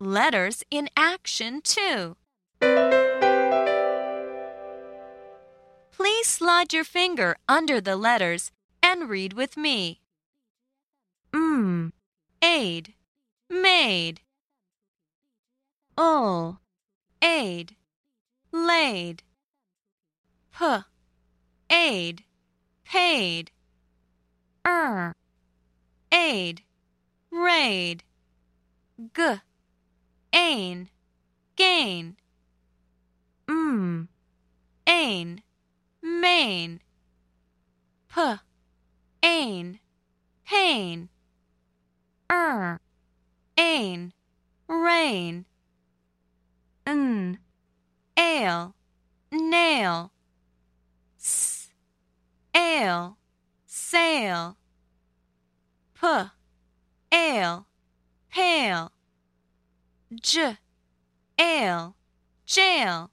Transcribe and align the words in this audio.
letters 0.00 0.62
in 0.70 0.88
action, 0.96 1.60
too. 1.62 2.16
Please 5.90 6.26
slide 6.26 6.72
your 6.72 6.84
finger 6.84 7.36
under 7.48 7.80
the 7.80 7.96
letters 7.96 8.50
and 8.82 9.08
read 9.08 9.32
with 9.32 9.56
me. 9.56 10.00
Mm, 11.32 11.92
aid, 12.42 12.94
made. 13.50 14.20
Ul, 15.96 16.60
aid, 17.20 17.74
laid. 18.52 19.22
P, 20.56 20.78
aid, 21.70 22.22
paid. 22.84 23.50
Er, 24.66 25.14
aid, 26.12 26.62
raid. 27.30 28.04
G, 29.14 29.40
ain, 30.32 30.88
gain. 31.56 32.16
Mm, 33.46 34.08
ain, 34.86 35.42
main. 36.02 36.80
P, 38.08 38.20
ain, 39.22 39.80
pain. 40.44 41.08
Er, 42.30 42.80
ain, 43.56 44.12
rain. 44.68 45.46
N, 46.86 47.38
ail, 48.16 48.74
nail. 49.30 50.10
S, 51.18 51.70
ail, 52.54 53.16
sail. 53.66 54.56
P, 56.00 56.06
ail, 57.12 57.66
pale. 58.30 58.90
J, 60.10 60.56
ail, 61.38 61.94
jail. 62.46 63.10